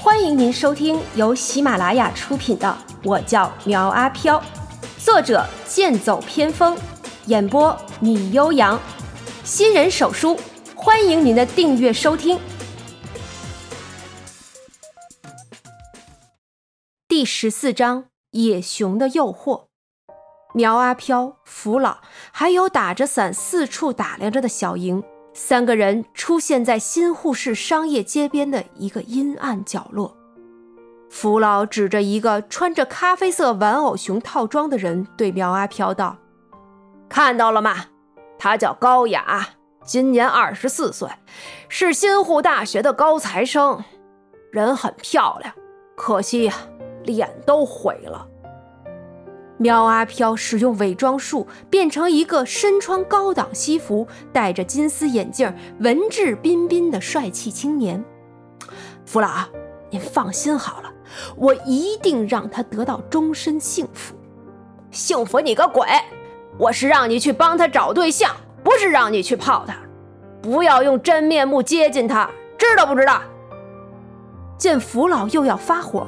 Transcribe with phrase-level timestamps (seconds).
[0.00, 2.68] 欢迎您收听由喜马拉雅出品的
[3.02, 4.40] 《我叫苗阿飘》，
[5.04, 6.78] 作者剑走偏锋，
[7.26, 8.80] 演播米悠扬，
[9.42, 10.38] 新人手书，
[10.76, 12.38] 欢迎您的订阅收听。
[17.08, 19.64] 第十四章：野熊的诱惑。
[20.54, 21.98] 苗阿飘、福老
[22.30, 25.02] 还有打着伞四处打量着的小莹。
[25.38, 30.16] 三个人出现在新沪市商业街边的一个阴暗角落。
[31.08, 36.16] 福老指着一个穿着咖啡色玩偶熊套装的人，对苗阿飘道
[37.08, 37.86] ：“看到了吗？
[38.36, 39.50] 他叫高雅，
[39.84, 41.08] 今年二十四岁，
[41.68, 43.84] 是新沪大学的高材生，
[44.50, 45.54] 人很漂亮，
[45.96, 46.54] 可惜呀，
[47.04, 48.26] 脸都毁了。”
[49.58, 58.02] 苗阿飘使用伪装术，变成一个身穿高档西服、戴着金丝眼镜、文质彬彬的帅气青年。
[59.04, 59.28] 福老，
[59.90, 60.92] 您放心好了，
[61.36, 64.14] 我一定让他得到终身幸福。
[64.90, 65.86] 幸福你个鬼！
[66.56, 69.76] 我是让你去帮他找对象，不是让你去泡他。
[70.40, 73.20] 不要用真面目接近他，知道不知道？
[74.56, 76.06] 见福老又要发火。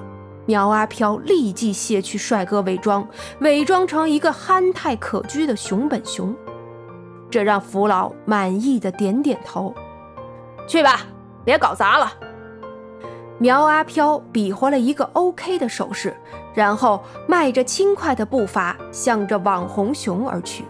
[0.51, 3.07] 苗阿飘立即卸去帅哥伪装，
[3.39, 6.35] 伪装成一个憨态可掬的熊本熊，
[7.31, 9.73] 这让福老满意的点点头。
[10.67, 11.03] 去吧，
[11.45, 12.13] 别搞砸了。
[13.39, 16.17] 苗阿飘比划了一个 OK 的手势，
[16.53, 20.65] 然后迈着轻快的步伐向着网红熊而去。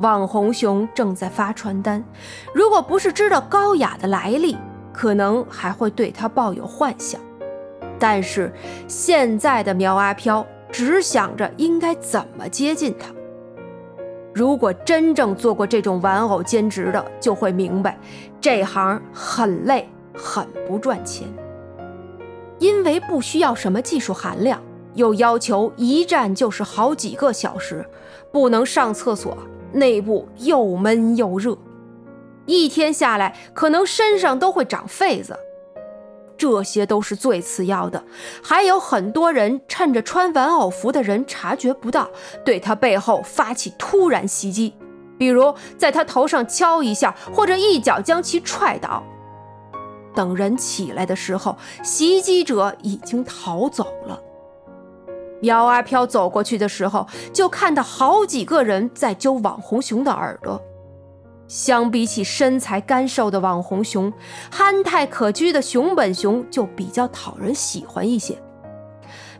[0.00, 2.04] 网红熊正在发传单，
[2.52, 4.54] 如果不是知道高雅的来历，
[4.92, 7.18] 可能还会对他抱有幻想。
[7.98, 8.52] 但是
[8.88, 13.06] 现在的苗阿飘只想着应该怎么接近他。
[14.34, 17.98] 如果真正做过这种玩偶兼职的，就会明白
[18.40, 21.28] 这行很累，很不赚钱。
[22.58, 24.60] 因为不需要什么技术含量，
[24.94, 27.84] 又要求一站就是好几个小时，
[28.32, 29.36] 不能上厕所，
[29.72, 31.56] 内部又闷又热，
[32.46, 35.38] 一天下来可能身上都会长痱子。
[36.44, 38.04] 这些都是最次要的，
[38.42, 42.06] 还有很多人趁着穿玩偶服的人察觉不到，
[42.44, 44.74] 对他背后发起突然袭击，
[45.16, 49.02] 比如在他头上敲一下，或者一脚将其踹倒。
[50.14, 54.20] 等人起来的时候，袭击者已经逃走了。
[55.40, 60.62] 苗阿飘走过去的时候，就看到好几个人在揪网红熊的耳朵。
[61.46, 64.12] 相比起身材干瘦的网红熊，
[64.50, 68.36] 憨态可掬的熊本熊就比较讨人喜欢一些。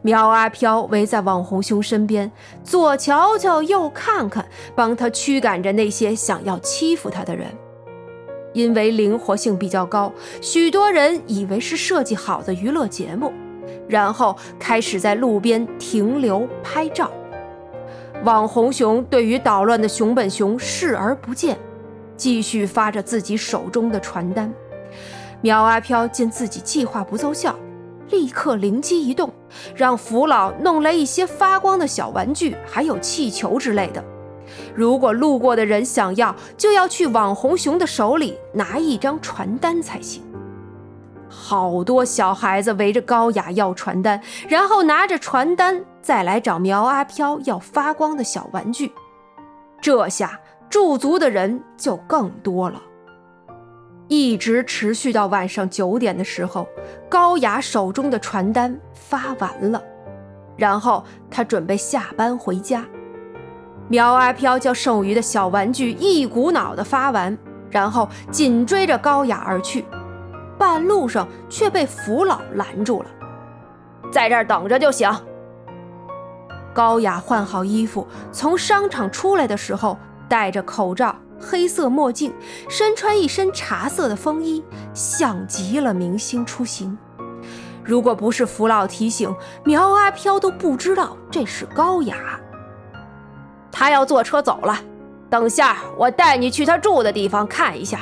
[0.03, 2.31] 苗阿飘围在网红熊身边，
[2.62, 7.48] 左瞧瞧，右看看，帮他驱赶着那些想要欺负他的人。
[8.53, 13.32] 因为灵活性比较高，许多人以为是设计好的娱乐节目，
[13.88, 17.10] 然后开始在路边停留拍照。
[18.25, 21.59] 网红熊对于捣乱的熊本熊视而不见。
[22.16, 24.52] 继续发着自己手中的传单。
[25.41, 27.54] 苗阿飘见自己计划不奏效，
[28.08, 29.32] 立刻灵机一动，
[29.76, 34.03] 让福老弄来一些发光的小玩具，还有气球之类的。
[34.74, 40.22] 如果路过的人想要，就要去网红熊的手里拿一张传单才行。
[41.28, 48.92] 好多小孩子围着高雅要传单，然后拿着传单再来找苗阿飘要发光的小玩具。
[49.82, 50.41] 这下。
[50.74, 52.82] 驻足的人就更多了，
[54.08, 56.66] 一直持续到晚上九点的时候，
[57.08, 59.80] 高雅手中的传单发完了，
[60.56, 62.84] 然后他准备下班回家。
[63.86, 67.38] 苗阿飘将剩余的小玩具一股脑的发完，
[67.70, 69.84] 然后紧追着高雅而去，
[70.58, 73.08] 半路上却被福老拦住了，
[74.10, 75.08] 在这儿等着就行。
[76.74, 79.96] 高雅换好衣服，从商场出来的时候。
[80.28, 82.32] 戴着口罩、黑色墨镜，
[82.68, 86.96] 身穿一身茶色的风衣，像极了明星出行。
[87.84, 89.34] 如果不是福老提醒，
[89.65, 92.41] 苗阿飘都不知道这是高雅。
[93.71, 94.78] 他要坐车走了，
[95.28, 98.00] 等下我带你去他住的地方看一下。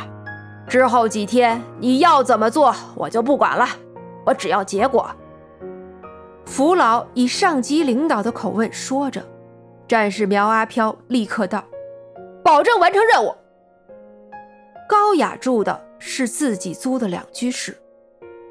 [0.69, 3.67] 之后几天你要怎么做，我就不管了，
[4.25, 5.11] 我只要结果。
[6.45, 9.23] 福老以上级领导的口吻说着，
[9.89, 11.65] 战士苗阿飘立刻道。
[12.43, 13.35] 保证完成任务。
[14.89, 17.77] 高雅住的是自己租的两居室，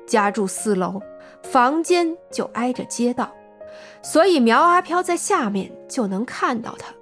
[0.07, 0.99] 家住四楼，
[1.43, 3.31] 房间就挨着街道，
[4.01, 6.93] 所以苗阿飘在下面就能看到他。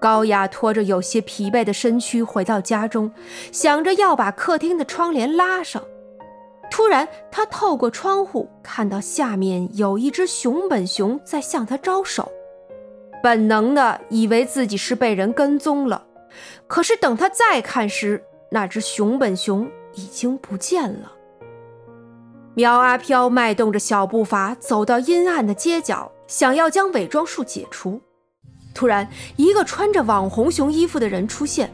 [0.00, 3.12] 高雅拖着有些疲惫的身躯回到家中，
[3.52, 5.82] 想着要把客厅的窗帘拉上，
[6.70, 12.30] 突然，他透过窗户看到下面有一只熊本熊在向他招手，
[13.22, 16.06] 本能的以为自己是被人跟踪了。
[16.66, 21.12] 可是等他再看时，那只熊本熊已经不见了。
[22.54, 28.00] 苗阿飘迈动着小步伐走到阴暗的街角，想要将伪装术解除。
[28.74, 31.70] 突然，一个穿着网红熊衣服的人出现。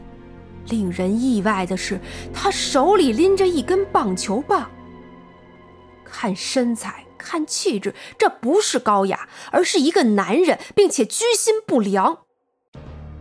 [0.69, 1.99] 令人意外的是，
[2.33, 4.67] 他手里拎着一根棒球棒。
[6.03, 12.19] 看身材，看气质，这不是高雅，而是一个男人，并且居心不良。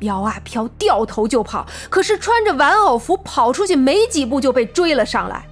[0.01, 5.47] 苗阿飘掉头就跑，可是穿着玩偶服跑出去没几步就被追了上来。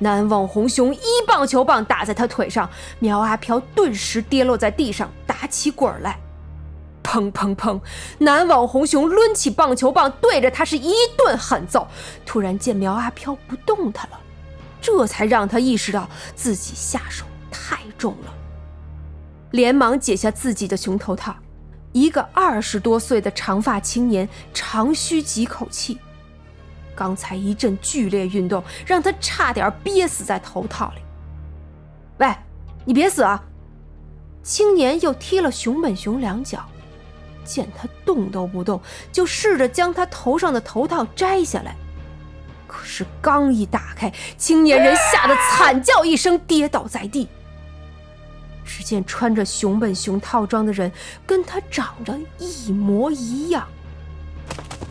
[0.00, 2.68] 男网红熊一棒球棒打在他腿上，
[2.98, 6.18] 苗阿飘顿时跌落在地上，打起滚来。
[7.04, 7.80] 砰砰砰！
[8.18, 11.86] 男网红熊抡起棒球棒，对着他是一顿狠揍。
[12.26, 14.18] 突然见苗阿飘不动弹了，
[14.80, 17.24] 这才让他意识到自己下手
[17.66, 18.34] 太重了，
[19.52, 21.34] 连忙解下自己的熊头套。
[21.92, 25.98] 一个二十多岁的长发青年长吁几口气，
[26.94, 31.00] 刚才一阵剧烈运动让他差点憋死在头套里。
[32.18, 32.34] 喂，
[32.84, 33.42] 你别死啊！
[34.42, 36.66] 青年又踢了熊本熊两脚。
[37.44, 38.80] 见他动都不动，
[39.10, 41.74] 就试着将他头上的头套摘下来。
[42.66, 47.28] 可是刚一打开，青年人吓得惨叫一声，跌倒在地。
[48.64, 50.90] 只见穿着熊本熊套装的人
[51.26, 53.66] 跟他长得一模一样。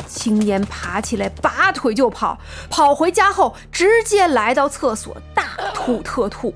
[0.07, 2.39] 青年爬起来，拔腿就跑。
[2.69, 6.53] 跑回家后，直接来到厕所，大吐特吐。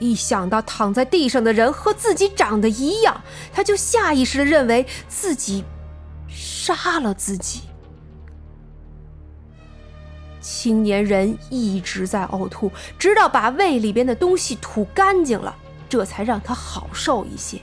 [0.00, 3.22] 一想到躺在地上的人和自己长得一样，
[3.52, 5.64] 他就下意识的认为自己
[6.28, 7.62] 杀了自己。
[10.40, 15.54] 青年人一直在呕吐，直到把胃里边的东西吐干净了，
[15.94, 17.60] 这才让他好受一些。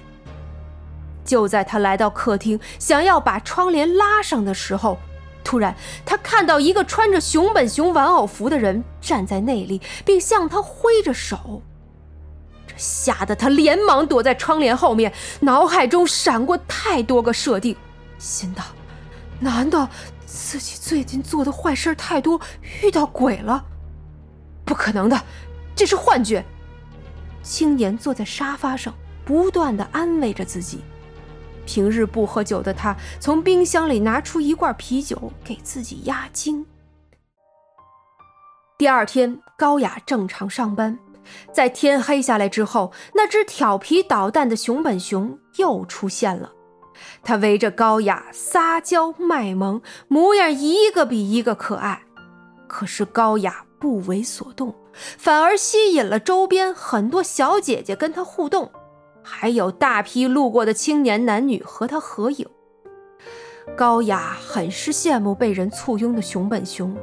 [1.25, 4.97] 就在他来到客厅，想要把窗帘拉上的时候，
[5.43, 5.75] 突然
[6.05, 11.61] 他看到一个穿着熊本熊玩偶服的人站在那里，并向他挥着手。
[12.65, 15.11] 这吓得他连忙躲在窗帘后面，
[15.41, 17.75] 脑海中闪过太多个设定，
[18.17, 18.63] 心道：
[19.41, 19.89] 难道
[20.25, 22.39] 自己最近做的坏事太多，
[22.81, 23.65] 遇到鬼了？
[24.63, 25.21] 不可能的，
[25.75, 26.45] 这是幻觉。
[27.41, 28.93] 青年坐在沙发上，
[29.25, 30.81] 不断的安慰着自己。
[31.65, 36.65] 平日不喝酒的他，从冰箱里拿出一罐啤酒给自己压惊。
[38.77, 40.97] 第二天，高雅正常上班。
[41.53, 46.51] 在天黑下来之后，那只调皮捣蛋的熊本熊又出现了。
[47.23, 52.01] 它围着高雅撒娇卖萌，模样一个比一个可爱。
[52.67, 58.71] 可是高雅不为所动，反而吸引了周边很多小姐姐跟他互动，
[59.23, 62.47] 还有大批路过的青年男女和他合影。
[63.77, 66.97] 高雅很是羡慕被人簇拥的熊本熊，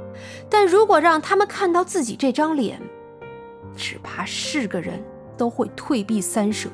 [0.50, 2.80] 但如果让他们看到自己这张脸，
[3.76, 5.02] 只怕是个人
[5.36, 6.68] 都会退避三舍，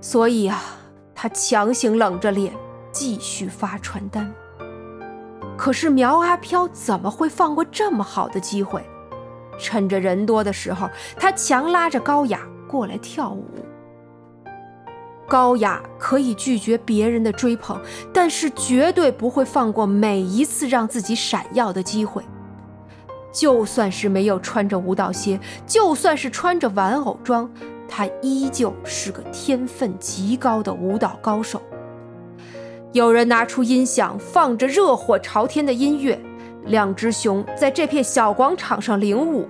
[0.00, 0.62] 所以啊，
[1.14, 2.52] 他强行冷着脸
[2.92, 4.32] 继续发传单。
[5.56, 8.84] 可是苗阿飘怎么会放过这么好的机会？
[9.58, 13.44] 趁着人多的时候，他强拉着高雅过来跳舞。
[15.28, 17.80] 高雅可以拒绝别人的追捧，
[18.12, 22.22] 但是绝对不会放过每一次让自己闪耀的机会。
[23.32, 27.50] 就算是没有穿着舞蹈鞋，就算是穿着玩偶装，
[27.88, 31.62] 他依旧是个天分极高的舞蹈高手。
[32.92, 36.20] 有人拿出音响，放着热火朝天的音乐，
[36.64, 39.48] 两只熊在这片小广场上领舞。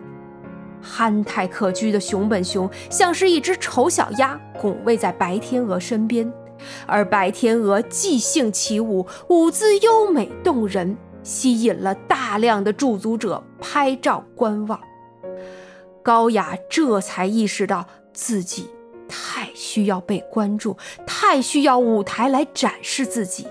[0.80, 6.32] 憨态可掬的熊本熊像是一只丑小鸭，拱卫在白天鹅身边，
[6.86, 10.96] 而白天鹅即兴起舞，舞姿优美动人。
[11.22, 14.80] 吸引了大量的驻足者拍照观望，
[16.02, 18.68] 高雅这才意识到自己
[19.08, 20.76] 太需要被关注，
[21.06, 23.46] 太需要舞台来展示自己。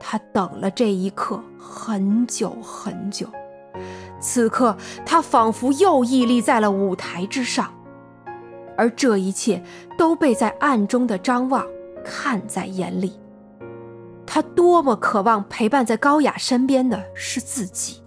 [0.00, 3.26] 他等了这一刻很久很久，
[4.20, 7.72] 此刻他仿佛又屹立在了舞台之上，
[8.76, 9.62] 而这一切
[9.96, 11.66] 都被在暗中的张望
[12.04, 13.18] 看在眼里。
[14.24, 18.02] 他多么渴望陪伴在高雅身边的是自己，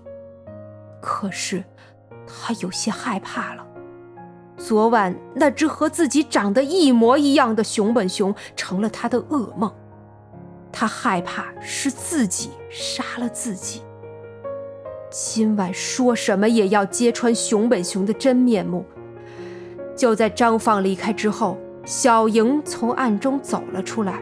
[1.02, 1.64] 可是
[2.28, 3.66] 他有些害怕了。
[4.56, 9.74] 昨晚那只和自己长得一模一样的熊本熊成了他的噩梦，
[10.72, 13.82] 他害怕是自己杀了自己。
[15.10, 18.86] 今晚说什么也要揭穿熊本熊的真面目。
[19.96, 24.20] 就在张放离开之后，小莹从暗中走了出来，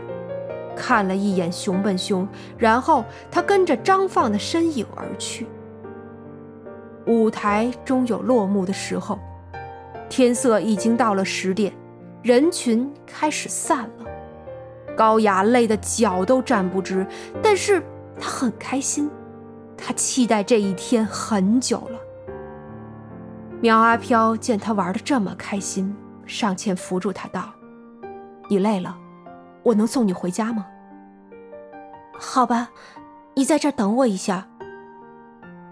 [0.75, 2.27] 看了一眼熊本熊，
[2.57, 5.45] 然后他跟着张放的身影而去。
[7.05, 9.19] 舞台终有落幕的时候，
[10.09, 11.71] 天色已经到了十点，
[12.23, 14.08] 人群开始散了。
[14.99, 17.07] 高雅累得脚都站不直，
[17.41, 17.81] 但是
[18.19, 19.09] 她很开心，
[19.77, 21.97] 她期待这一天很久了。
[23.61, 27.53] 苗阿飘见他玩的这么开心，上前扶住他道
[28.51, 28.97] ：“你累了，
[29.63, 30.65] 我能送你回家吗
[32.19, 32.69] ？”“好吧，
[33.35, 34.49] 你在这儿等我一下。”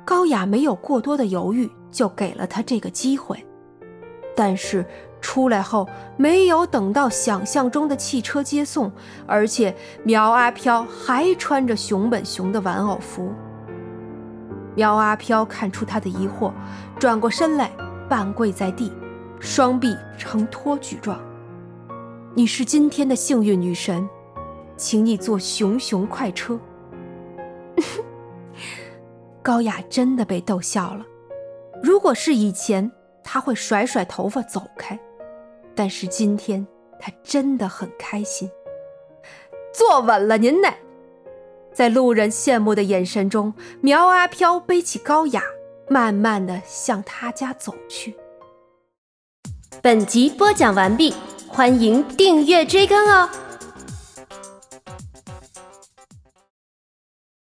[0.07, 3.46] 高雅没有过多的犹豫，就给了他这个机会。
[4.38, 4.86] 但是
[5.20, 8.92] 出来后，没有等到想象中的汽车接送，
[9.26, 13.32] 而且苗阿飘还穿着熊本熊的玩偶服。
[14.76, 16.52] 苗阿飘看出他的疑惑，
[17.00, 17.72] 转过身来，
[18.08, 18.92] 半跪在地，
[19.40, 21.20] 双臂呈托举状
[22.36, 24.08] ：“你是今天的幸运女神，
[24.76, 26.60] 请你坐熊熊快车。
[29.42, 31.04] ”高雅真的被逗笑了。
[31.82, 32.92] 如果是以前，
[33.24, 35.00] 他会甩甩头发走开，
[35.77, 36.65] 但是今天
[37.00, 38.50] 他真的很开心。
[39.72, 40.67] 坐稳了，您呢？
[41.72, 45.43] 在路人羡慕的眼神中，苗阿飘背起高雅，
[45.88, 48.15] 慢慢的向他家走去。
[49.84, 51.13] 本集播讲完毕，
[51.48, 53.29] 欢迎订阅追更哦。